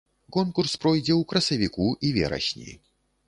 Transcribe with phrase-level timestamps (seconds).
[0.35, 2.71] Конкурс пройдзе ў красавіку і верасні.